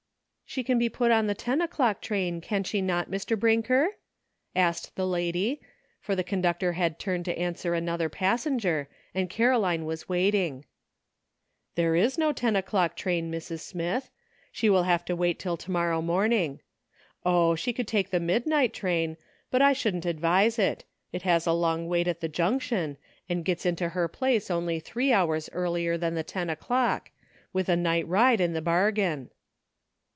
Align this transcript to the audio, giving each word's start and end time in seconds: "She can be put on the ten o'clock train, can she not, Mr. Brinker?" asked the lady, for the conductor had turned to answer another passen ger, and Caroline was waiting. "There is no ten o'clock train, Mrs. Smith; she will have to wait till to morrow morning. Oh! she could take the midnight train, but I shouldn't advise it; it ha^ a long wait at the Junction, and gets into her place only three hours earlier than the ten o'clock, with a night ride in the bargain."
"She 0.51 0.65
can 0.65 0.77
be 0.77 0.89
put 0.89 1.11
on 1.11 1.27
the 1.27 1.33
ten 1.33 1.61
o'clock 1.61 2.01
train, 2.01 2.41
can 2.41 2.65
she 2.65 2.81
not, 2.81 3.09
Mr. 3.09 3.39
Brinker?" 3.39 3.91
asked 4.53 4.97
the 4.97 5.07
lady, 5.07 5.61
for 6.01 6.13
the 6.13 6.25
conductor 6.25 6.73
had 6.73 6.99
turned 6.99 7.23
to 7.23 7.39
answer 7.39 7.73
another 7.73 8.09
passen 8.09 8.59
ger, 8.59 8.89
and 9.15 9.29
Caroline 9.29 9.85
was 9.85 10.09
waiting. 10.09 10.65
"There 11.75 11.95
is 11.95 12.17
no 12.17 12.33
ten 12.33 12.57
o'clock 12.57 12.97
train, 12.97 13.31
Mrs. 13.31 13.61
Smith; 13.61 14.09
she 14.51 14.69
will 14.69 14.83
have 14.83 15.05
to 15.05 15.15
wait 15.15 15.39
till 15.39 15.55
to 15.55 15.71
morrow 15.71 16.01
morning. 16.01 16.59
Oh! 17.25 17.55
she 17.55 17.71
could 17.71 17.87
take 17.87 18.09
the 18.09 18.19
midnight 18.19 18.73
train, 18.73 19.15
but 19.51 19.61
I 19.61 19.71
shouldn't 19.71 20.05
advise 20.05 20.59
it; 20.59 20.83
it 21.13 21.21
ha^ 21.23 21.47
a 21.47 21.51
long 21.53 21.87
wait 21.87 22.09
at 22.09 22.19
the 22.19 22.27
Junction, 22.27 22.97
and 23.29 23.45
gets 23.45 23.65
into 23.65 23.87
her 23.87 24.09
place 24.09 24.51
only 24.51 24.81
three 24.81 25.13
hours 25.13 25.49
earlier 25.53 25.97
than 25.97 26.15
the 26.15 26.23
ten 26.23 26.49
o'clock, 26.49 27.09
with 27.53 27.69
a 27.69 27.77
night 27.77 28.05
ride 28.09 28.41
in 28.41 28.51
the 28.51 28.61
bargain." 28.61 29.29